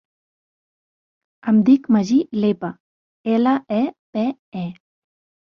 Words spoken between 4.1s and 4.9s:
pe, e.